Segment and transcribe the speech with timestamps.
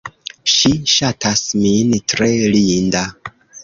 [0.53, 1.95] Ŝi ŝatas min.
[2.15, 3.09] Tre linda.